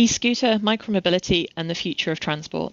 [0.00, 2.72] e scooter, micromobility, and the future of transport.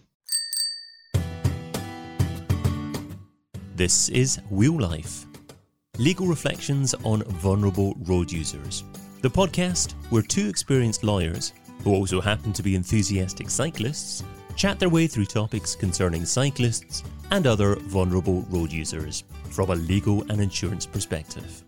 [3.76, 5.26] This is Wheel Life
[5.98, 8.84] legal reflections on vulnerable road users.
[9.22, 11.54] The podcast where two experienced lawyers,
[11.84, 14.24] who also happen to be enthusiastic cyclists,
[14.56, 20.22] chat their way through topics concerning cyclists and other vulnerable road users from a legal
[20.30, 21.64] and insurance perspective.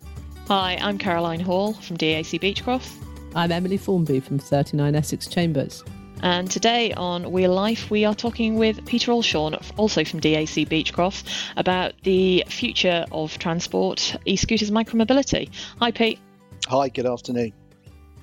[0.48, 3.09] Hi, I'm Caroline Hall from DAC Beachcroft.
[3.36, 5.84] I'm Emily Formby from 39 Essex Chambers.
[6.24, 11.30] And today on Wheel Life, we are talking with Peter Allchorne, also from DAC Beachcroft,
[11.56, 15.48] about the future of transport, e scooters, micromobility.
[15.80, 16.20] Hi, Pete.
[16.68, 17.54] Hi, good afternoon.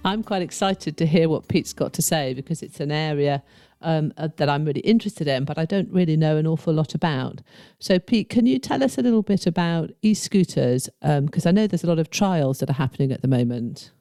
[0.05, 3.45] I'm quite excited to hear what Pete's got to say because it's an area
[3.83, 6.95] um, uh, that I'm really interested in, but I don't really know an awful lot
[6.95, 7.42] about.
[7.78, 10.88] So, Pete, can you tell us a little bit about e scooters?
[11.00, 13.92] Because um, I know there's a lot of trials that are happening at the moment.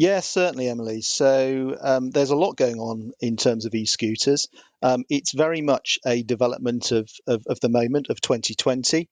[0.00, 1.02] Yes, certainly, Emily.
[1.02, 4.48] So um, there's a lot going on in terms of e-scooters.
[4.80, 9.10] Um, it's very much a development of, of, of the moment of 2020.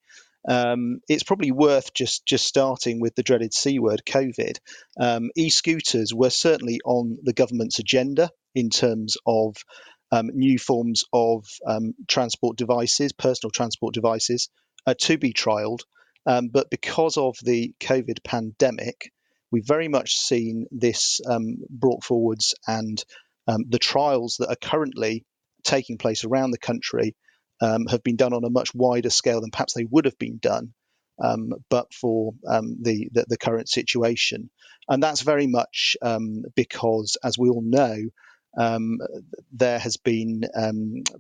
[0.49, 4.61] Um, it's probably worth just just starting with the dreaded C word, COVID.
[4.99, 9.57] Um, e-scooters were certainly on the government's agenda in terms of
[10.11, 14.49] um, new forms of um, transport devices, personal transport devices,
[14.87, 15.81] uh, to be trialled.
[16.25, 19.13] but because of the COVID pandemic,
[19.51, 23.03] we've very much seen this um, brought forwards and
[23.47, 25.25] um, the trials that are currently
[25.65, 27.15] taking place around the country
[27.61, 30.39] um, have been done on a much wider scale than perhaps they would have been
[30.39, 30.73] done
[31.23, 34.51] um, but for um, the, the, the current situation
[34.89, 37.97] and that's very much um, because as we all know
[39.53, 40.43] there has been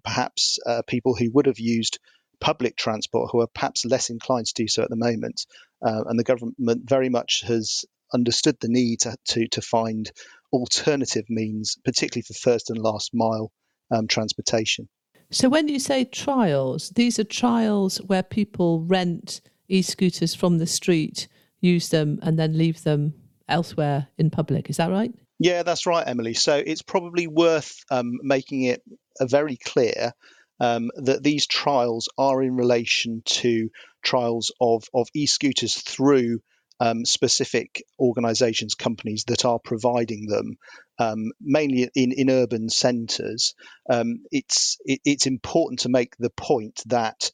[0.03, 1.99] perhaps uh, people who would have used
[2.41, 5.47] public transport who are perhaps less inclined to do so at the moment.
[5.85, 10.11] Uh, and the government very much has understood the need to, to, to find
[10.53, 13.53] alternative means, particularly for first and last mile
[13.91, 14.89] um, transportation.
[15.31, 20.67] So, when you say trials, these are trials where people rent e scooters from the
[20.67, 21.29] street,
[21.61, 23.15] use them, and then leave them
[23.47, 24.71] elsewhere in public.
[24.71, 25.13] Is that right?
[25.39, 26.35] Yeah, that's right, Emily.
[26.35, 28.83] So, it's probably worth um, making it
[29.21, 30.13] very clear
[30.61, 33.69] um, that these trials are in relation to
[34.03, 36.41] trials of, of e scooters through
[36.81, 40.59] um, specific organizations, companies that are providing them,
[40.99, 43.55] um, mainly in, in urban centres,
[43.91, 47.31] um, it's, it, it's important to make the point that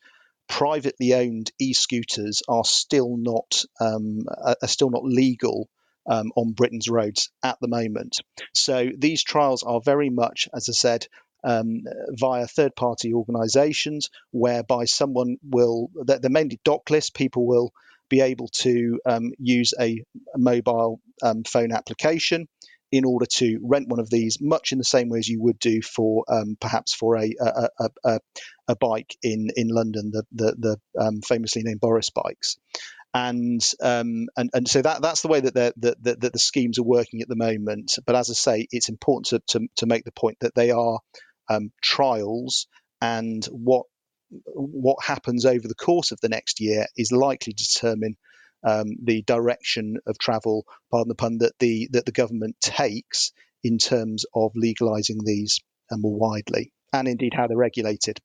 [0.48, 4.24] privately owned e-scooters are still not um,
[4.60, 5.68] are still not legal
[6.06, 8.20] um, on Britain's roads at the moment.
[8.52, 11.06] So these trials are very much, as I said,
[11.42, 17.72] um, via third party organizations whereby someone will, they're mainly dockless, people will
[18.08, 20.02] be able to um, use a,
[20.36, 22.46] mobile um, phone application
[22.92, 25.58] in order to rent one of these, much in the same way as you would
[25.58, 28.18] do for um, perhaps for a a, a, a,
[28.68, 32.56] a, bike in in London, the the, the um, famously named Boris bikes.
[33.12, 36.78] And, um, and and so that that's the way that, that, that, that the schemes
[36.80, 37.96] are working at the moment.
[38.06, 40.98] But as I say, it's important to, to, to make the point that they are
[41.48, 42.66] um, trials,
[43.00, 43.86] and what
[44.46, 48.16] what happens over the course of the next year is likely to determine
[48.64, 53.78] um, the direction of travel, pardon the pun, that the that the government takes in
[53.78, 58.20] terms of legalising these uh, more widely, and indeed how they're regulated.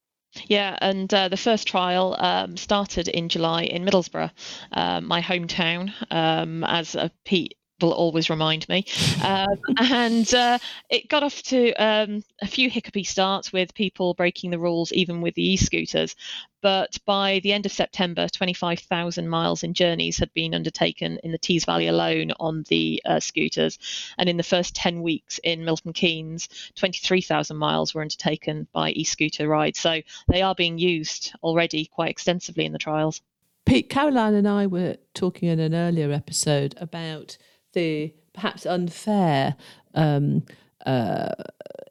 [0.46, 4.31] Yeah, and uh, the first trial um, started in July in Middlesbrough,
[4.72, 5.91] uh, my hometown.
[6.12, 8.85] Um, as uh, Pete will always remind me.
[9.23, 10.59] Um, and uh,
[10.90, 15.22] it got off to um, a few hiccupy starts with people breaking the rules, even
[15.22, 16.16] with the e scooters.
[16.62, 21.38] But by the end of September, 25,000 miles in journeys had been undertaken in the
[21.38, 23.79] Tees Valley alone on the uh, scooters.
[24.17, 29.06] And in the first 10 weeks in Milton Keynes, 23,000 miles were undertaken by e
[29.06, 29.79] scooter rides.
[29.79, 33.22] So they are being used already quite extensively in the trials.
[33.66, 37.38] Pete, Caroline and I were talking in an earlier episode about
[37.74, 39.56] the perhaps unfair
[39.96, 40.44] um,
[40.85, 41.34] uh,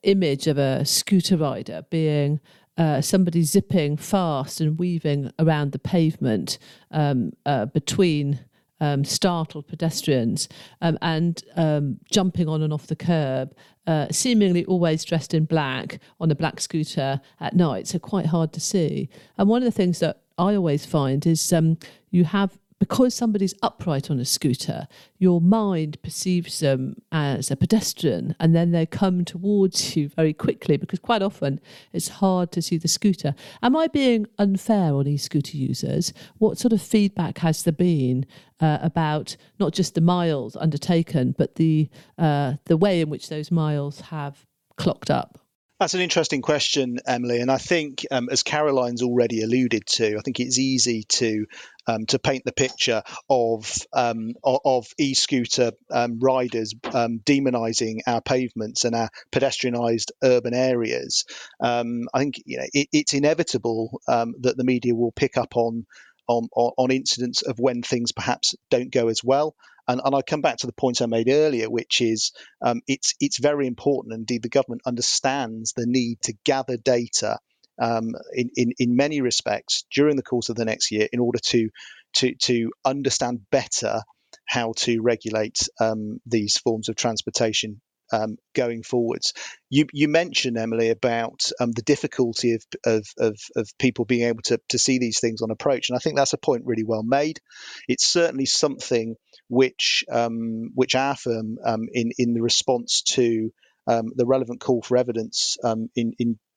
[0.03, 2.41] image of a scooter rider being
[2.79, 6.59] uh, somebody zipping fast and weaving around the pavement
[6.93, 8.41] um, uh, between
[8.81, 10.49] um, startled pedestrians
[10.81, 13.55] um, and um, jumping on and off the curb,
[13.89, 18.53] uh, seemingly always dressed in black on a black scooter at night, so quite hard
[18.53, 19.09] to see.
[19.37, 21.79] And one of the things that I always find is um,
[22.11, 24.87] you have because somebody's upright on a scooter,
[25.19, 30.77] your mind perceives them as a pedestrian and then they come towards you very quickly
[30.77, 31.61] because quite often
[31.93, 33.35] it's hard to see the scooter.
[33.63, 36.13] Am I being unfair on e scooter users?
[36.39, 38.27] What sort of feedback has there been
[38.61, 43.51] uh, about not just the miles undertaken, but the, uh, the way in which those
[43.51, 44.47] miles have
[44.77, 45.41] clocked up?
[45.81, 50.21] That's an interesting question, Emily, and I think, um, as Caroline's already alluded to, I
[50.23, 51.47] think it's easy to
[51.89, 58.85] um, to paint the picture of um, of e-scooter um, riders um, demonising our pavements
[58.85, 61.25] and our pedestrianised urban areas.
[61.61, 65.87] Um, I think you know it, it's inevitable that the media will pick up on
[66.29, 69.55] on, on incidents of when things perhaps don't go as well.
[69.89, 73.15] And, and I come back to the point I made earlier, which is um, it's
[73.21, 74.15] it's very important.
[74.15, 77.39] Indeed, the government understands the need to gather data
[77.81, 81.39] um, in, in in many respects during the course of the next year in order
[81.39, 81.69] to
[82.15, 84.01] to to understand better
[84.47, 87.81] how to regulate um, these forms of transportation
[88.13, 89.35] um, going forwards.
[89.69, 94.43] You, you mentioned Emily about um, the difficulty of, of, of, of, people being able
[94.45, 97.03] to, to see these things on approach, and I think that's a point really well
[97.03, 97.41] made.
[97.87, 99.17] It's certainly something
[99.49, 103.51] which um, which our firm um, in in the response to
[103.87, 106.13] um, the relevant call for evidence um, in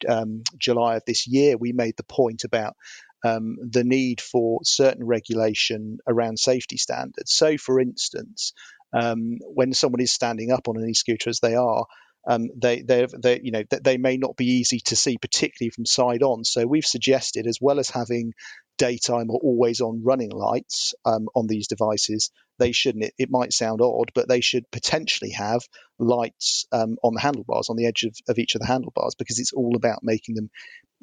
[0.08, 2.76] in July of this year, we made the point about
[3.24, 7.34] um, the need for certain regulation around safety standards.
[7.34, 8.54] So, for instance,
[8.94, 11.86] um, when someone is standing up on an e-scooter as they are,
[12.28, 15.86] um, they they they you know they may not be easy to see, particularly from
[15.86, 16.44] side on.
[16.44, 18.34] So we've suggested, as well as having
[18.78, 23.06] daytime or always on running lights um, on these devices, they shouldn't.
[23.06, 25.62] It, it, might sound odd, but they should potentially have
[26.00, 29.40] lights um, on the handlebars, on the edge of, of each of the handlebars, because
[29.40, 30.50] it's all about making them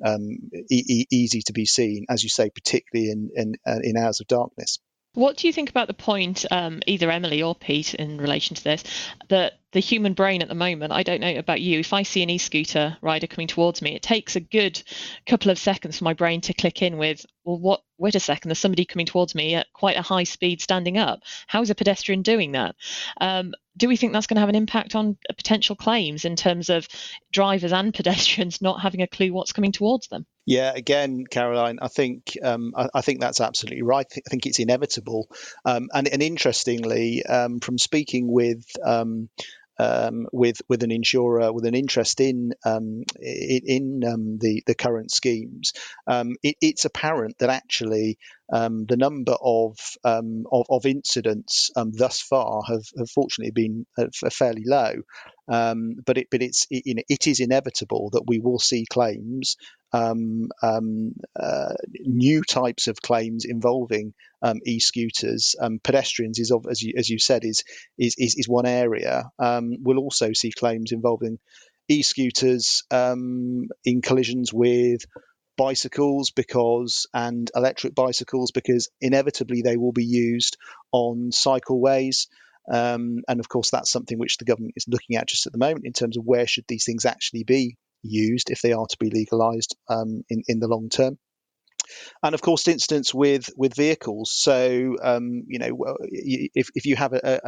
[0.04, 4.20] um, e- easy to be seen, as you say, particularly in in, uh, in hours
[4.20, 4.78] of darkness.
[5.18, 8.62] What do you think about the point, um, either Emily or Pete, in relation to
[8.62, 8.84] this,
[9.30, 12.22] that the human brain at the moment, I don't know about you, if I see
[12.22, 14.80] an e scooter rider coming towards me, it takes a good
[15.26, 18.48] couple of seconds for my brain to click in with, well, what, wait a second,
[18.48, 21.18] there's somebody coming towards me at quite a high speed standing up.
[21.48, 22.76] How is a pedestrian doing that?
[23.20, 26.70] Um, do we think that's going to have an impact on potential claims in terms
[26.70, 26.86] of
[27.32, 30.26] drivers and pedestrians not having a clue what's coming towards them?
[30.48, 34.06] Yeah, again, Caroline, I think um, I, I, think that's absolutely right.
[34.10, 35.28] I think it's inevitable,
[35.66, 39.28] um, and, and interestingly, um, from speaking with um,
[39.78, 45.10] um, with with an insurer with an interest in um, in, um, the the current
[45.10, 45.72] schemes,
[46.06, 48.16] um, it, it's apparent that actually
[48.50, 54.06] um, the number of um, of, of, incidents thus far have, have fortunately been uh,
[54.32, 54.94] fairly low.
[55.46, 59.56] but it but it's it, you know, it is inevitable that we will see claims
[59.92, 65.54] um, um, uh, new types of claims involving um, e-scooters.
[65.60, 67.64] Um, pedestrians is, as you, as you said, is
[67.98, 69.30] is is, is one area.
[69.38, 71.38] Um, we'll also see claims involving
[71.88, 75.00] e-scooters um, in collisions with
[75.56, 80.56] bicycles because and electric bicycles because inevitably they will be used
[80.92, 82.26] on cycleways.
[82.70, 85.58] Um, and of course, that's something which the government is looking at just at the
[85.58, 88.96] moment in terms of where should these things actually be used if they are to
[88.98, 91.18] be legalized um, in, in the long term.
[92.22, 94.30] And of course, incidents with with vehicles.
[94.32, 97.40] So um, you know, if, if you have a,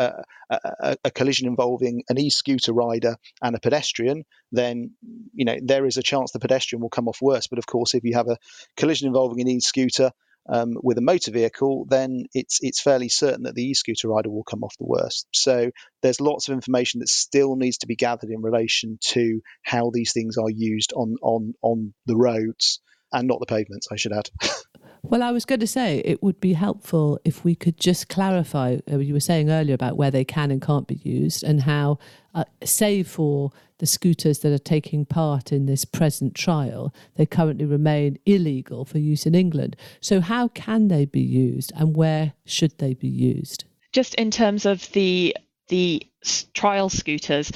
[0.51, 4.93] a, a, a collision involving an e-scooter rider and a pedestrian, then
[5.35, 7.49] you know there is a chance the pedestrian will come off worse.
[7.49, 8.39] But of course, if you have a
[8.77, 10.11] collision involving an e-scooter
[10.49, 14.45] um, with a motor vehicle, then it's it's fairly certain that the e-scooter rider will
[14.45, 15.27] come off the worst.
[15.33, 15.71] So
[16.03, 20.13] there's lots of information that still needs to be gathered in relation to how these
[20.13, 22.81] things are used on on on the roads
[23.13, 23.89] and not the pavements.
[23.93, 24.31] I should add.
[25.03, 28.79] Well, I was going to say it would be helpful if we could just clarify.
[28.91, 31.99] Uh, you were saying earlier about where they can and can't be used, and how,
[32.35, 37.65] uh, save for the scooters that are taking part in this present trial, they currently
[37.65, 39.75] remain illegal for use in England.
[40.01, 43.65] So, how can they be used, and where should they be used?
[43.93, 45.37] Just in terms of the
[45.69, 46.07] the
[46.53, 47.53] trial scooters,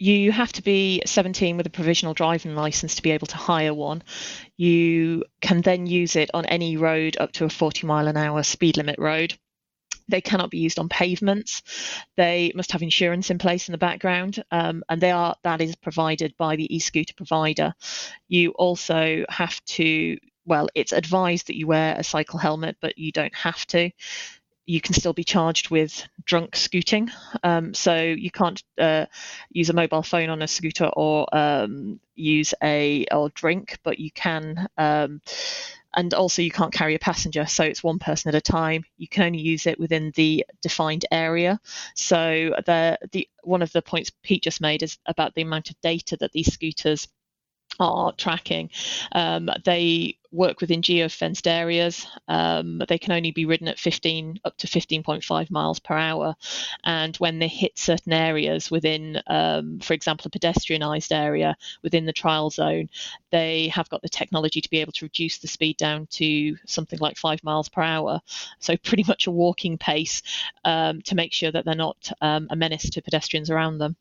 [0.00, 3.74] you have to be 17 with a provisional driving license to be able to hire
[3.74, 4.02] one.
[4.56, 8.42] You can then use it on any road up to a 40 mile an hour
[8.42, 9.38] speed limit road.
[10.08, 11.62] They cannot be used on pavements.
[12.16, 15.76] They must have insurance in place in the background, um, and they are that is
[15.76, 17.74] provided by the e-scooter provider.
[18.26, 20.16] You also have to
[20.46, 23.90] well, it's advised that you wear a cycle helmet, but you don't have to
[24.70, 27.10] you can still be charged with drunk scooting.
[27.42, 29.06] Um, so you can't uh,
[29.50, 34.12] use a mobile phone on a scooter or um, use a or drink, but you
[34.12, 34.68] can.
[34.78, 35.22] Um,
[35.92, 38.84] and also, you can't carry a passenger, so it's one person at a time.
[38.96, 41.58] You can only use it within the defined area.
[41.96, 45.80] So the the one of the points Pete just made is about the amount of
[45.80, 47.08] data that these scooters
[47.80, 48.70] are tracking.
[49.12, 52.06] Um, they work within geo-fenced areas.
[52.28, 56.36] Um, they can only be ridden at 15 up to 15.5 miles per hour,
[56.84, 62.12] and when they hit certain areas within, um, for example, a pedestrianised area within the
[62.12, 62.88] trial zone,
[63.30, 66.98] they have got the technology to be able to reduce the speed down to something
[67.00, 68.20] like five miles per hour.
[68.60, 70.22] So pretty much a walking pace
[70.64, 73.96] um, to make sure that they're not um, a menace to pedestrians around them.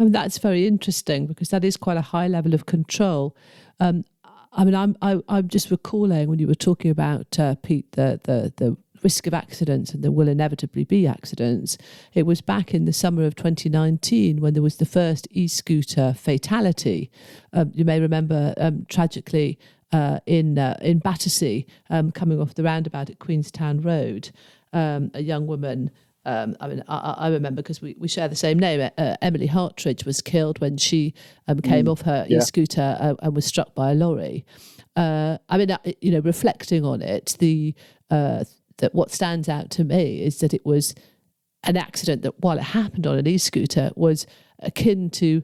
[0.00, 3.36] I mean, that's very interesting because that is quite a high level of control.
[3.80, 4.06] Um,
[4.50, 7.56] I mean, I'm I, am i am just recalling when you were talking about uh,
[7.62, 11.76] Pete the the the risk of accidents and there will inevitably be accidents.
[12.14, 17.10] It was back in the summer of 2019 when there was the first e-scooter fatality.
[17.54, 19.58] Um, you may remember um, tragically
[19.92, 24.30] uh, in uh, in Battersea, um, coming off the roundabout at Queenstown Road,
[24.72, 25.90] um, a young woman
[26.24, 28.90] um, I mean, I, I remember because we, we share the same name.
[28.98, 31.14] Uh, Emily Hartridge was killed when she
[31.48, 32.38] um, came mm, off her yeah.
[32.38, 34.44] e-scooter uh, and was struck by a lorry.
[34.96, 37.74] Uh, I mean, uh, you know, reflecting on it, the
[38.10, 38.44] uh,
[38.78, 40.94] that what stands out to me is that it was
[41.64, 44.26] an accident that, while it happened on an e-scooter, was
[44.58, 45.42] akin to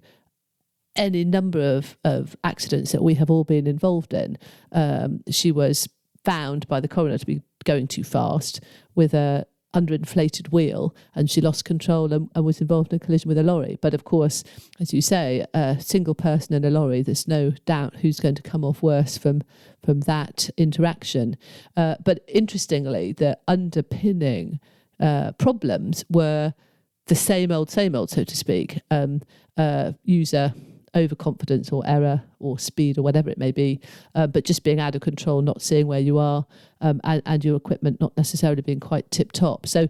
[0.94, 4.38] any number of, of accidents that we have all been involved in.
[4.72, 5.88] Um, she was
[6.24, 8.60] found by the coroner to be going too fast
[8.94, 13.28] with a underinflated wheel and she lost control and, and, was involved in a collision
[13.28, 13.78] with a lorry.
[13.82, 14.42] But of course,
[14.80, 18.42] as you say, a single person in a lorry, there's no doubt who's going to
[18.42, 19.42] come off worse from
[19.84, 21.36] from that interaction.
[21.76, 24.58] Uh, but interestingly, the underpinning
[24.98, 26.54] uh, problems were
[27.06, 28.80] the same old, same old, so to speak.
[28.90, 29.22] Um,
[29.56, 30.54] uh, user
[30.96, 33.80] overconfidence or error or speed or whatever it may be,
[34.14, 36.46] uh, but just being out of control, not seeing where you are,
[36.80, 39.66] um, and, and your equipment not necessarily being quite tip top.
[39.66, 39.88] So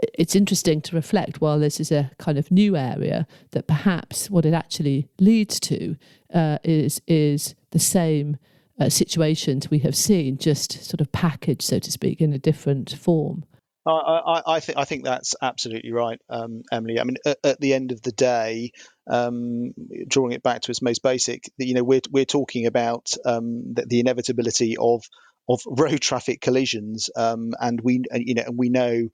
[0.00, 4.46] it's interesting to reflect while this is a kind of new area that perhaps what
[4.46, 5.96] it actually leads to
[6.32, 8.36] uh, is is the same
[8.80, 12.92] uh, situations we have seen, just sort of packaged, so to speak, in a different
[12.92, 13.44] form.
[13.86, 17.00] I, I, I think I think that's absolutely right, um, Emily.
[17.00, 18.72] I mean, at, at, the end of the day,
[19.10, 19.72] um,
[20.06, 23.72] drawing it back to its most basic, that you know, we're we're talking about um,
[23.74, 25.02] the, the, inevitability of
[25.48, 29.08] of road traffic collisions, um, and we you know and we know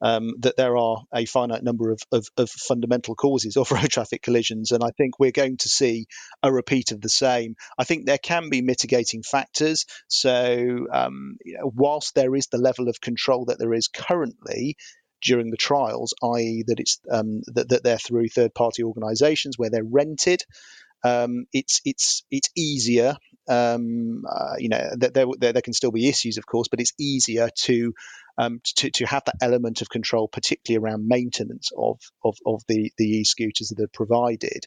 [0.00, 4.22] um, that there are a finite number of, of, of, fundamental causes of road traffic
[4.22, 6.06] collisions, and I think we're going to see
[6.42, 7.56] a repeat of the same.
[7.78, 9.86] I think there can be mitigating factors.
[10.08, 14.76] So, um, whilst there is the level of control that there is currently,
[15.22, 19.84] during the trials, i.e., that it's um, that, that they're through third-party organisations where they're
[19.84, 20.42] rented.
[21.02, 23.16] Um, it's it's it's easier.
[23.50, 26.92] Um, uh, you know, there, there, there can still be issues, of course, but it's
[26.98, 27.92] easier to
[28.38, 32.92] um, to, to have that element of control, particularly around maintenance of of, of the
[32.96, 34.66] the e-scooters that are provided.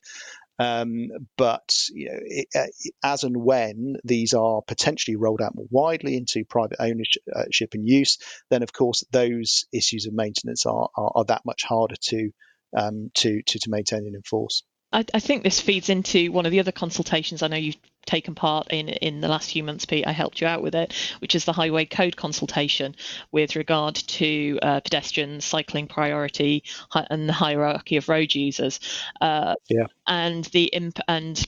[0.60, 2.68] Um, but you know, it, uh,
[3.04, 7.88] as and when these are potentially rolled out more widely into private ownership uh, and
[7.88, 12.30] use, then of course those issues of maintenance are, are, are that much harder to,
[12.78, 14.64] um, to, to to maintain and enforce.
[14.94, 18.36] I, I, think this feeds into one of the other consultations I know you've taken
[18.36, 20.06] part in in the last few months, Pete.
[20.08, 22.96] I helped you out with it, which is the highway code consultation
[23.32, 28.80] with regard to uh, pedestrians, cycling priority, and the hierarchy of road users.
[29.20, 29.88] Uh, yeah.
[30.08, 31.44] And the imp- and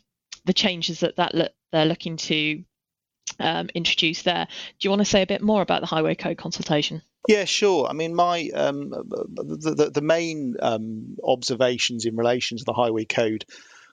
[0.46, 2.64] the changes that that they're looking to
[3.40, 4.48] um, introduce there.
[4.80, 7.02] Do you want to say a bit more about the highway code consultation?
[7.28, 7.88] Yeah, sure.
[7.88, 13.06] I mean, my um, the, the, the main um, observations in relation to the highway
[13.06, 13.46] code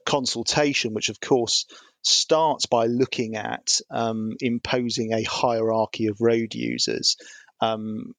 [0.04, 1.66] consultation, which of course
[2.02, 7.16] starts by looking at um, imposing a hierarchy of road users,
[7.60, 8.12] um,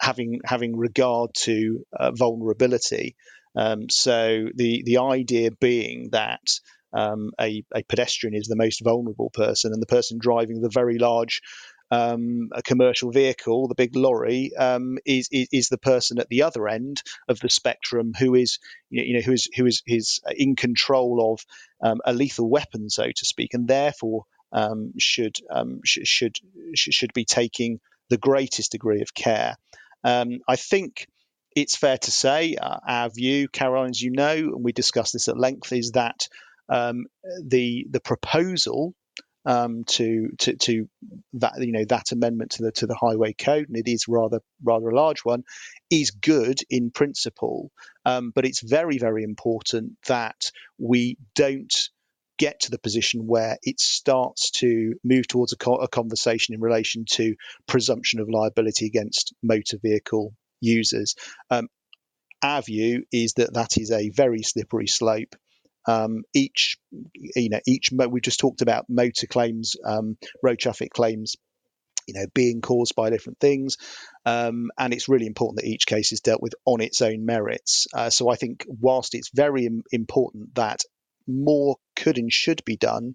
[0.00, 3.16] having having regard to uh, vulnerability.
[3.56, 6.48] Um, so the the idea being that
[6.92, 10.98] um, a, a pedestrian is the most vulnerable person, and the person driving the very
[10.98, 11.42] large
[11.90, 16.42] um, a commercial vehicle, the big lorry, um, is, is, is the person at the
[16.42, 18.58] other end of the spectrum who is
[18.90, 21.40] you know who is who is is in control of
[21.82, 26.36] um, a lethal weapon, so to speak, and therefore um, should, um, sh- should
[26.74, 29.56] should be taking the greatest degree of care.
[30.04, 31.06] Um, I think
[31.54, 35.28] it's fair to say uh, our view, Caroline, as you know, and we discussed this
[35.28, 36.28] at length, is that
[36.68, 38.94] the the proposal
[39.44, 40.88] um, to, to to
[41.34, 44.40] that you know that amendment to the to the highway code, and it is rather
[44.62, 45.44] rather a large one,
[45.90, 47.70] is good in principle,
[48.04, 51.88] um, but it's very very important that we don't
[52.38, 56.60] get to the position where it starts to move towards a, co- a conversation in
[56.60, 57.34] relation to
[57.66, 61.16] presumption of liability against motor vehicle users.
[61.50, 61.68] Um,
[62.42, 65.36] our view is that that is a very slippery slope
[65.86, 71.36] Um, each, you know, each we just talked about motor claims, um, road traffic claims
[72.10, 73.76] you know being caused by different things.
[74.26, 77.86] Um, and it's really important that each case is dealt with on its own merits.
[77.94, 80.80] Uh, so i think whilst it's very important that
[81.26, 83.14] more could and should be done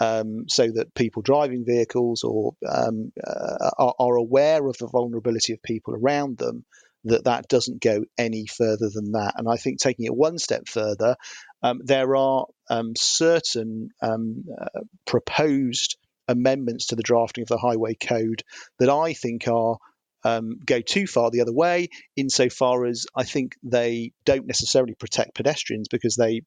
[0.00, 5.52] um, so that people driving vehicles or um, uh, are, are, aware of the vulnerability
[5.52, 6.64] of people around them
[7.04, 9.34] that that doesn't go any further than that.
[9.36, 11.16] And i think taking it one step further
[11.62, 15.96] um, there are um, certain um, uh, proposed
[16.28, 18.42] amendments to the drafting of the highway code
[18.78, 19.76] that I think are
[20.24, 25.34] um, go too far the other way, insofar as I think they don't necessarily protect
[25.34, 26.42] pedestrians because they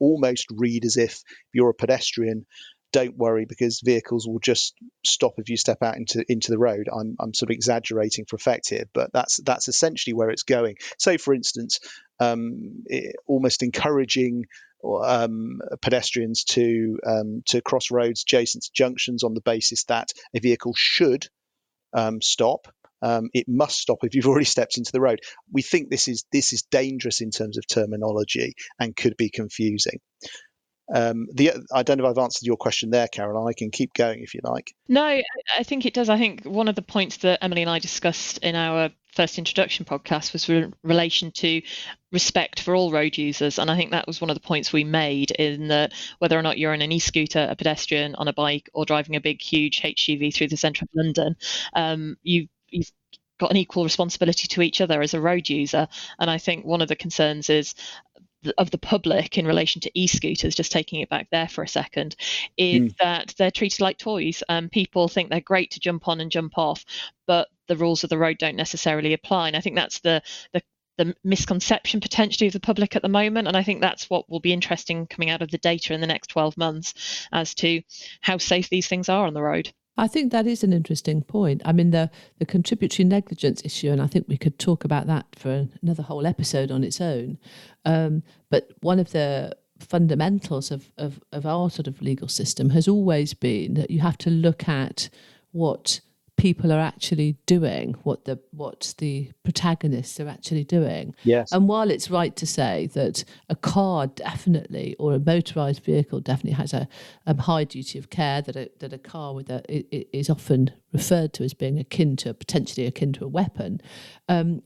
[0.00, 2.46] almost read as if you're a pedestrian.
[2.92, 4.74] Don't worry because vehicles will just
[5.06, 6.88] stop if you step out into into the road.
[6.92, 10.76] I'm, I'm sort of exaggerating for effect here, but that's that's essentially where it's going.
[10.98, 11.78] So, for instance,
[12.22, 12.84] um,
[13.26, 14.44] almost encouraging
[14.84, 20.40] um, pedestrians to um, to cross roads adjacent to junctions on the basis that a
[20.40, 21.28] vehicle should
[21.92, 22.66] um, stop.
[23.00, 25.20] Um, it must stop if you've already stepped into the road.
[25.52, 30.00] We think this is this is dangerous in terms of terminology and could be confusing.
[30.92, 33.48] Um, the I don't know if I've answered your question there, Caroline.
[33.48, 34.74] I can keep going if you like.
[34.88, 36.08] No, I think it does.
[36.08, 39.84] I think one of the points that Emily and I discussed in our first introduction
[39.84, 41.62] podcast was in relation to
[42.10, 44.84] respect for all road users, and I think that was one of the points we
[44.84, 48.68] made in that whether or not you're on an e-scooter, a pedestrian, on a bike,
[48.72, 51.36] or driving a big, huge HGV through the centre of London,
[51.74, 52.90] um, you you've
[53.38, 55.88] got an equal responsibility to each other as a road user.
[56.18, 57.74] And I think one of the concerns is
[58.58, 62.16] of the public in relation to e-scooters, just taking it back there for a second,
[62.56, 62.96] is mm.
[62.98, 64.42] that they're treated like toys.
[64.48, 66.84] Um, people think they're great to jump on and jump off,
[67.26, 69.48] but the rules of the road don't necessarily apply.
[69.48, 70.62] And I think that's the the
[70.98, 73.48] the misconception potentially of the public at the moment.
[73.48, 76.06] And I think that's what will be interesting coming out of the data in the
[76.06, 77.80] next 12 months as to
[78.20, 79.72] how safe these things are on the road.
[79.96, 81.62] I think that is an interesting point.
[81.64, 85.26] I mean, the, the contributory negligence issue, and I think we could talk about that
[85.34, 87.38] for another whole episode on its own.
[87.84, 92.88] Um, but one of the fundamentals of, of, of our sort of legal system has
[92.88, 95.10] always been that you have to look at
[95.50, 96.00] what
[96.42, 101.14] people are actually doing, what the what the protagonists are actually doing.
[101.22, 101.52] Yes.
[101.52, 106.56] And while it's right to say that a car definitely or a motorized vehicle definitely
[106.56, 106.88] has a,
[107.26, 110.72] a high duty of care, that a, that a car with a it, is often
[110.92, 113.80] referred to as being akin to potentially akin to a weapon.
[114.28, 114.62] Um,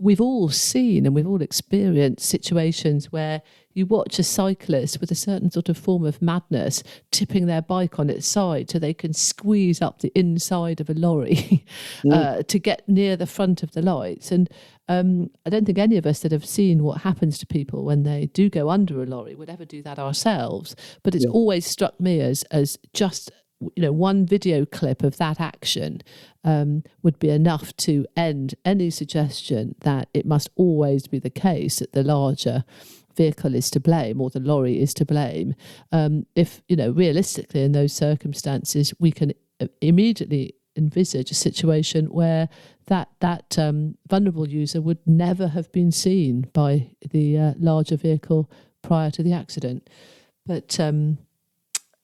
[0.00, 3.42] we've all seen and we've all experienced situations where
[3.78, 7.98] you watch a cyclist with a certain sort of form of madness tipping their bike
[7.98, 11.64] on its side so they can squeeze up the inside of a lorry
[12.04, 12.12] mm.
[12.12, 14.32] uh, to get near the front of the lights.
[14.32, 14.50] And
[14.88, 18.02] um, I don't think any of us that have seen what happens to people when
[18.02, 20.74] they do go under a lorry would ever do that ourselves.
[21.02, 21.30] But it's yeah.
[21.30, 23.30] always struck me as as just
[23.74, 26.00] you know one video clip of that action
[26.44, 31.80] um, would be enough to end any suggestion that it must always be the case
[31.80, 32.64] that the larger
[33.22, 35.54] vehicle is to blame or the lorry is to blame.
[35.92, 42.06] Um, if, you know, realistically in those circumstances, we can uh, immediately envisage a situation
[42.06, 42.48] where
[42.86, 46.70] that that um, vulnerable user would never have been seen by
[47.10, 48.42] the uh, larger vehicle
[48.82, 49.90] prior to the accident.
[50.46, 51.18] But um,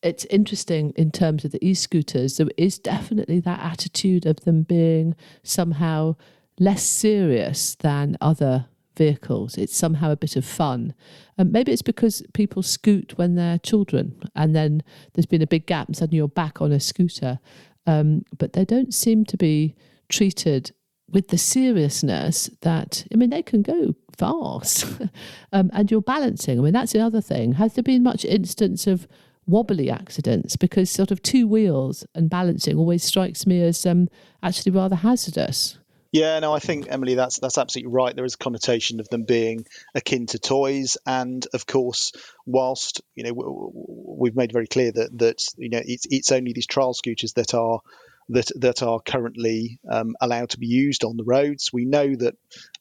[0.02, 2.36] it's interesting in terms of the e-scooters.
[2.36, 6.16] There is definitely that attitude of them being somehow
[6.58, 8.66] less serious than other
[8.96, 9.56] vehicles.
[9.56, 10.94] It's somehow a bit of fun.
[11.36, 15.66] And maybe it's because people scoot when they're children, and then there's been a big
[15.66, 17.38] gap, and suddenly you're back on a scooter.
[17.86, 19.74] Um, but they don't seem to be
[20.08, 20.72] treated
[21.10, 24.86] with the seriousness that I mean they can go fast,
[25.52, 26.58] um, and you're balancing.
[26.58, 27.52] I mean that's the other thing.
[27.52, 29.06] Has there been much instance of
[29.46, 30.56] wobbly accidents?
[30.56, 34.08] Because sort of two wheels and balancing always strikes me as um,
[34.42, 35.78] actually rather hazardous.
[36.14, 38.14] Yeah, no, I think Emily, that's that's absolutely right.
[38.14, 42.12] There is a connotation of them being akin to toys, and of course,
[42.46, 43.72] whilst you know
[44.20, 47.52] we've made very clear that that you know it's it's only these trial scooters that
[47.52, 47.80] are
[48.28, 51.70] that that are currently um, allowed to be used on the roads.
[51.72, 52.36] We know that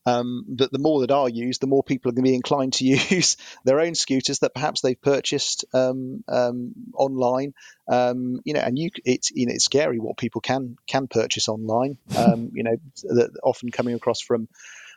[0.05, 2.73] um, that the more that are used, the more people are going to be inclined
[2.73, 7.53] to use their own scooters that perhaps they've purchased um, um online.
[7.87, 11.47] Um, you know, and you it's you know it's scary what people can can purchase
[11.47, 11.97] online.
[12.23, 14.47] Um, you know, that often coming across from.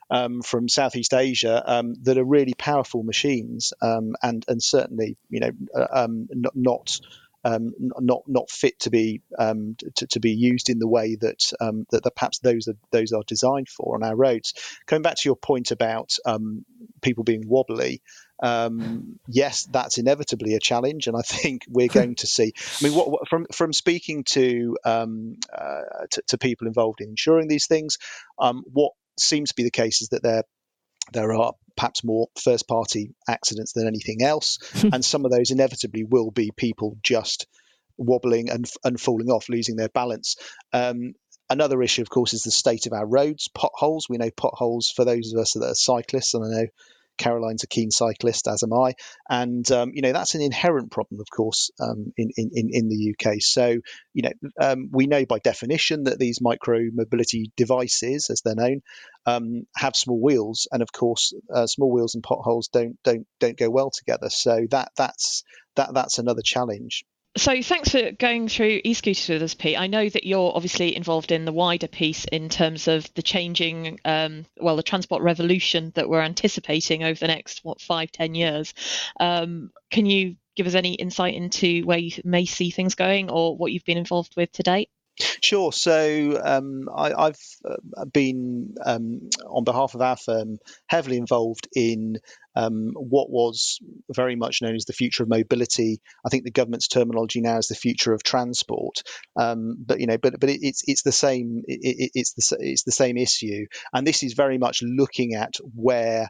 [0.08, 5.40] Um, from Southeast Asia um, that are really powerful machines um, and and certainly you
[5.40, 7.00] know uh, not, not
[7.46, 11.52] um, not not fit to be um, to, to, be used in the way that,
[11.60, 14.54] um, that, that perhaps those are those are designed for on our roads.
[14.86, 16.64] Coming back to your point about um,
[17.02, 18.02] people being wobbly,
[18.42, 22.52] um, yes, that's inevitably a challenge, and I think we're going to see.
[22.56, 27.10] I mean, what, what, from from speaking to, um, uh, to, to people involved in
[27.10, 27.98] insuring these things,
[28.40, 30.42] um, what seems to be the case is that there
[31.12, 34.58] there are perhaps more first party accidents than anything else,
[34.92, 37.46] and some of those inevitably will be people just
[37.98, 40.36] wobbling and and falling off, losing their balance.
[40.72, 41.14] Um,
[41.48, 44.08] another issue, of course, is the state of our roads, potholes.
[44.08, 46.66] We know potholes for those of us that are cyclists, and I know
[47.16, 48.94] Caroline's a keen cyclist, as am I,
[49.28, 53.14] and um, you know that's an inherent problem, of course, um, in, in in the
[53.14, 53.36] UK.
[53.40, 53.76] So
[54.14, 58.80] you know um, we know by definition that these micro mobility devices, as they're known,
[59.26, 63.58] um, have small wheels, and of course, uh, small wheels and potholes don't don't don't
[63.58, 64.30] go well together.
[64.30, 65.42] So that that's
[65.76, 67.04] that that's another challenge.
[67.36, 69.78] So thanks for going through e-scooters with us, Pete.
[69.78, 74.00] I know that you're obviously involved in the wider piece in terms of the changing,
[74.06, 78.72] um, well, the transport revolution that we're anticipating over the next what five, ten years.
[79.20, 83.54] Um, can you give us any insight into where you may see things going or
[83.54, 84.88] what you've been involved with to date?
[85.42, 85.72] Sure.
[85.72, 92.16] So um, I, have uh, been, um, on behalf of our firm, heavily involved in
[92.56, 93.78] um, what was
[94.10, 96.00] very much known as the future of mobility.
[96.24, 99.02] I think the government's terminology now is the future of transport.
[99.38, 101.62] Um, but you know, but but it's it's the same.
[101.66, 106.28] It, it's the it's the same issue, and this is very much looking at where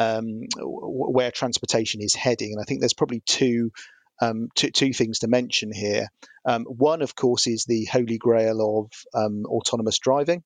[0.00, 2.52] um, where transportation is heading.
[2.52, 3.70] And I think there's probably two
[4.20, 6.08] um, two, two, things to mention here.
[6.44, 10.42] Um, one, of course, is the holy grail of um, autonomous driving,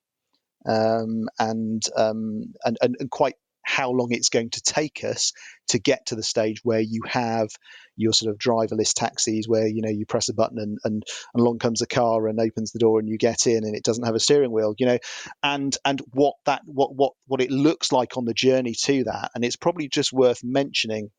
[0.69, 5.33] um, um, and, and and quite how long it's going to take us
[5.69, 7.49] to get to the stage where you have
[7.97, 11.03] your sort of driverless taxis where you know you press a button and, and,
[11.35, 13.85] and along comes a car and opens the door and you get in and it
[13.85, 14.99] doesn't have a steering wheel you know?
[15.43, 19.31] And and what that what what what it looks like on the journey to that
[19.35, 21.11] and it's probably just worth mentioning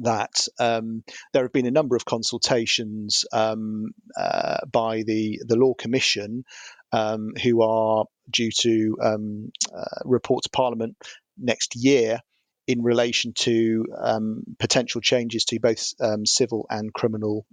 [0.00, 5.74] that um, there have been a number of consultations um, uh, by the, the Law
[5.74, 6.44] Commission,
[6.92, 10.96] um, who are due to um, uh, report to Parliament
[11.38, 12.20] next year
[12.66, 17.46] in relation to um, potential changes to both um, civil and criminal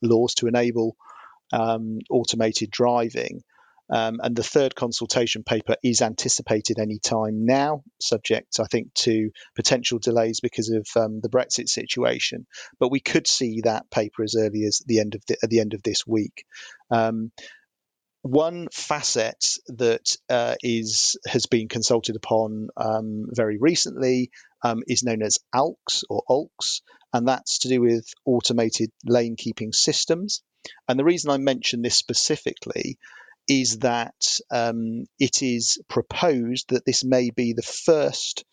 [0.00, 0.96] laws to enable
[2.10, 3.42] automated driving.
[3.92, 9.30] Um, and the third consultation paper is anticipated any time now, subject, I think, to
[9.54, 12.46] potential delays because of um, the Brexit situation.
[12.80, 15.60] But we could see that paper as early as the end of the, at the
[15.60, 16.46] end of this week.
[18.22, 24.30] One facet that uh, is has been consulted upon um, very recently
[24.62, 26.82] um, is known as ALKS or ALKS,
[27.12, 30.42] and that's to do with automated lane keeping systems.
[30.88, 32.96] And the reason I mention this specifically
[33.48, 38.44] is that um, it is proposed that this may be the first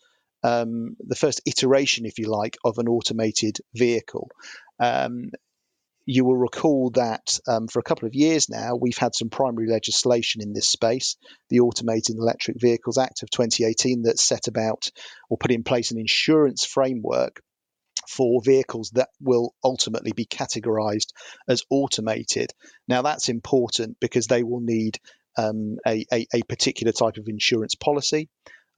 [0.42, 4.30] um, the first iteration, if you like, of an automated vehicle.
[4.78, 5.30] Um,
[6.06, 9.68] you will recall that um, for a couple of years now, we've had some primary
[9.68, 11.16] legislation in this space,
[11.50, 14.90] the Automated Electric Vehicles Act of 2018, that set about
[15.28, 17.40] or put in place an insurance framework
[18.08, 21.12] for vehicles that will ultimately be categorized
[21.48, 22.52] as automated.
[22.88, 24.98] Now, that's important because they will need
[25.36, 28.28] um, a, a, a, particular type of insurance policy.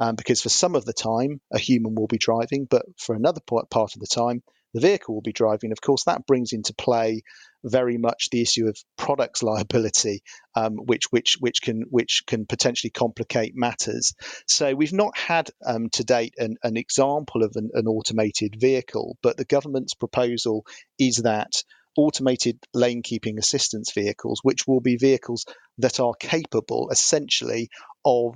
[0.01, 3.41] Um, because for some of the time, a human will be driving, but for another
[3.47, 4.43] part of the time,
[4.75, 5.73] the vehicle will be driving.
[5.73, 7.23] Of course, that brings into play
[7.65, 10.23] very much the issue of products liability,
[10.55, 14.15] um, which which which can which can potentially complicate matters.
[14.49, 19.17] So we've not had um, to date an, an example of an, an automated vehicle,
[19.23, 20.65] but the government's proposal
[20.99, 21.53] is that
[21.97, 25.45] automated lane keeping assistance vehicles, which will be vehicles
[25.79, 27.69] that are capable essentially
[28.05, 28.35] of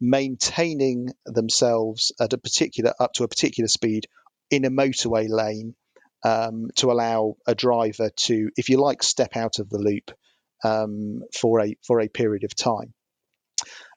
[0.00, 4.06] maintaining themselves at a particular up to a particular speed
[4.50, 5.74] in a motorway lane
[6.24, 10.10] um, to allow a driver to, if you like, step out of the loop
[10.64, 12.92] um, for a for a period of time.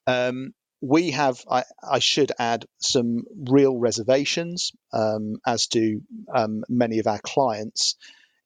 [0.07, 6.01] Um, we have, I, I, should add, some real reservations, um, as do
[6.33, 7.97] um, many of our clients,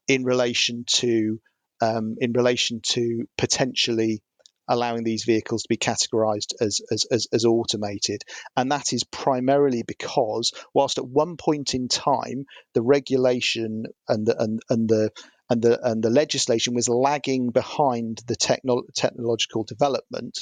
[0.08, 1.40] in relation to
[1.82, 4.22] um, in relation to potentially
[4.68, 8.24] allowing these vehicles to be categorized as, as, as, as, automated.
[8.58, 14.36] And that is primarily because, whilst at one point in time, the regulation and the,
[14.42, 15.12] and, and the
[15.50, 20.40] and the and the legislation was lagging behind the techno- technological development.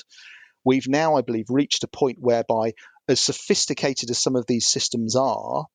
[0.63, 2.73] We've now, I believe, reached a point whereby,
[3.09, 5.65] as sophisticated as some of these systems are,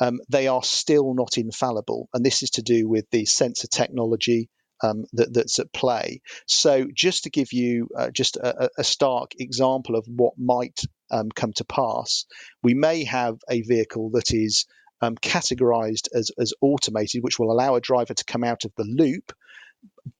[0.00, 4.48] um, they are still not infallible, and this is to do with the sensor technology,
[4.82, 6.20] um, that, that's at play.
[6.46, 11.30] So, just to give you uh, just a, a, stark example of what might um,
[11.30, 12.26] come to pass,
[12.62, 14.66] we may have a vehicle that is
[15.00, 18.84] um, categorized as, as automated, which will allow a driver to come out of the
[18.84, 19.32] loop,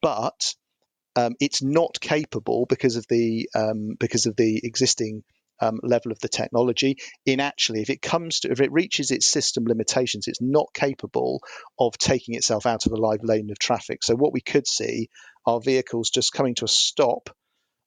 [0.00, 0.54] but
[1.16, 5.22] um, it's not capable because of the um, because of the existing
[5.60, 6.96] um, level of the technology.
[7.26, 11.40] In actually, if it comes to if it reaches its system limitations, it's not capable
[11.78, 14.02] of taking itself out of a live lane of traffic.
[14.02, 15.08] So what we could see
[15.46, 17.30] are vehicles just coming to a stop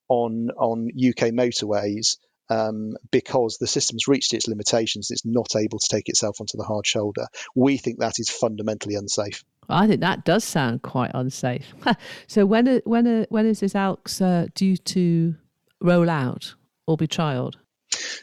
[0.10, 2.18] on on UK motorways
[2.50, 5.10] um, because the system's reached its limitations.
[5.12, 7.28] It's not able to take itself onto the hard shoulder.
[7.56, 9.44] We think that is fundamentally unsafe.
[9.68, 11.74] I think that does sound quite unsafe.
[12.28, 15.36] so when when when is this ALKS uh, due to
[15.82, 16.56] roll out
[16.88, 17.56] or be trialled?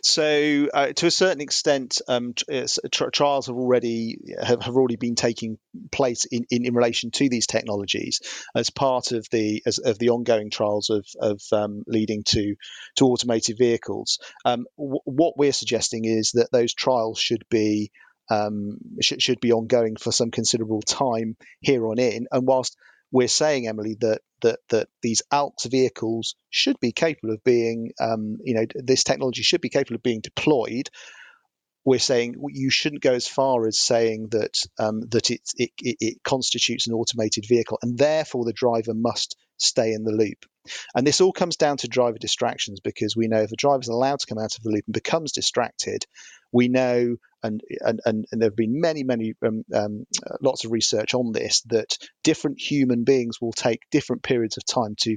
[0.02, 2.66] So, uh, to a certain extent, um, uh,
[3.12, 5.58] trials have already have, have already been taking
[5.90, 8.20] place in, in, in, relation to these technologies
[8.54, 12.56] as part of the as, of the ongoing trials of, of um, leading to
[12.96, 14.18] to automated vehicles.
[14.44, 17.92] Um, w- what we're suggesting is that those trials should be
[18.30, 22.26] um, sh- should be ongoing for some considerable time here on in.
[22.30, 22.76] And whilst
[23.12, 28.38] we're saying, Emily, that that that these ALKS vehicles should be capable of being, um,
[28.42, 30.88] you know, this technology should be capable of being deployed.
[31.84, 36.22] We're saying you shouldn't go as far as saying that um, that it, it, it
[36.24, 40.46] constitutes an automated vehicle, and therefore the driver must stay in the loop.
[40.94, 43.88] And this all comes down to driver distractions because we know if a driver is
[43.88, 46.06] allowed to come out of the loop and becomes distracted,
[46.52, 50.04] we know, and and, and, and there have been many, many, um, um,
[50.40, 54.94] lots of research on this, that different human beings will take different periods of time
[55.00, 55.16] to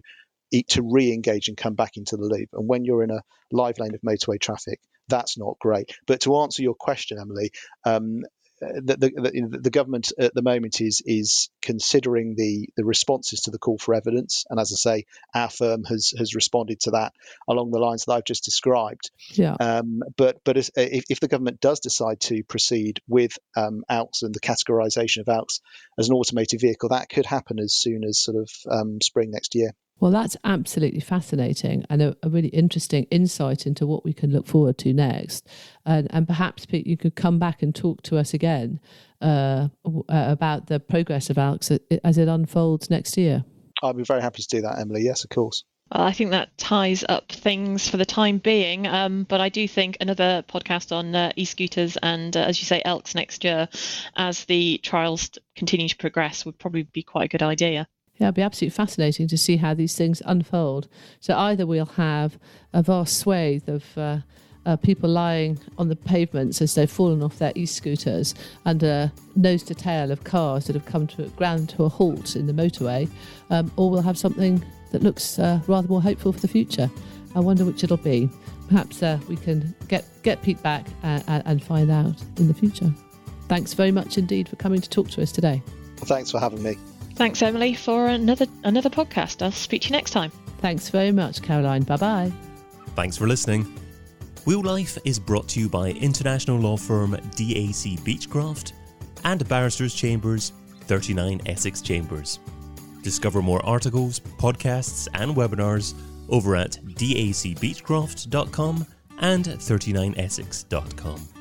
[0.51, 2.49] eat to re-engage and come back into the loop.
[2.53, 5.91] And when you're in a live lane of motorway traffic, that's not great.
[6.07, 7.51] But to answer your question, Emily,
[7.83, 8.21] um,
[8.59, 13.57] the, the, the, government at the moment is is considering the the responses to the
[13.57, 17.13] call for evidence, and as I say, our firm has has responded to that
[17.49, 19.11] along the lines that I've just described.
[19.31, 19.55] Yeah.
[19.59, 24.33] Um, but but if, if the government does decide to proceed with um, ALKS and
[24.33, 25.59] the categorisation of ALKS
[25.99, 29.55] as an automated vehicle, that could happen as soon as sort of um, spring next
[29.55, 29.71] year.
[29.99, 34.45] Well, that's absolutely fascinating and a, a, really interesting insight into what we can look
[34.45, 35.47] forward to next.
[35.85, 38.79] And, and perhaps Pete, you could come back and talk to us again
[39.21, 43.45] uh, uh about the progress of ALKS as it unfolds next year.
[43.81, 45.03] I'd be very happy to do that, Emily.
[45.03, 45.63] Yes, of course.
[45.93, 48.87] Well, I think that ties up things for the time being.
[48.87, 52.81] Um, but I do think another podcast on uh, e-scooters and, uh, as you say,
[52.85, 53.69] ALKS next year,
[54.15, 57.87] as the trials continue to progress, would probably be quite a good idea.
[58.17, 60.87] Yeah, it'd be absolutely fascinating to see how these things unfold.
[61.19, 62.39] So either we'll have
[62.73, 64.19] a vast swathe of uh,
[64.65, 68.33] uh, people lying on the pavements as they've fallen off their e-scooters
[68.65, 72.47] under nose to tail of cars that have come to ground to a halt in
[72.47, 73.09] the motorway,
[73.49, 76.89] um, or we'll have something that looks uh, rather more hopeful for the future.
[77.35, 78.29] I wonder which it'll be.
[78.69, 82.91] Perhaps uh, we can get get Pete back and, and find out in the future.
[83.47, 85.61] Thanks very much indeed for coming to talk to us today.
[85.97, 86.77] Thanks for having me.
[87.15, 89.41] Thanks, Emily, for another another podcast.
[89.41, 90.31] I'll speak to you next time.
[90.59, 91.83] Thanks very much, Caroline.
[91.83, 92.31] Bye bye.
[92.95, 93.65] Thanks for listening.
[94.45, 98.73] Wheel Life is brought to you by international law firm DAC Beachcroft
[99.23, 100.51] and Barristers Chambers
[100.81, 102.39] 39 Essex Chambers.
[103.01, 105.93] Discover more articles, podcasts, and webinars
[106.29, 108.85] over at dacbeachcroft.com
[109.19, 111.34] and 39essex.com.